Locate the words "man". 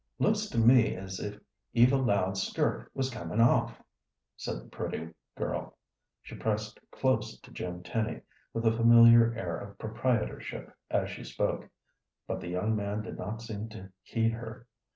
12.75-13.03